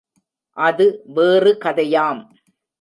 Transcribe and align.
அது 0.57 1.01
வேறு 1.05 1.57
கதையாம். 1.65 2.21